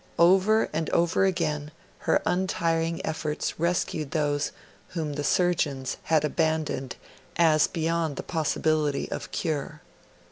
[0.17, 1.69] Over and over again
[1.99, 4.51] her untiring efforts rescued those
[4.87, 6.95] whom the surgeons had abandoned
[7.35, 9.81] as beyond the possibility of cure.